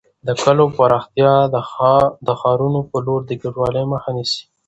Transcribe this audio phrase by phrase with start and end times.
[0.27, 1.33] د کليو پراختیا
[2.27, 4.41] د ښارونو پر لور د کډوالۍ مخه نیسي.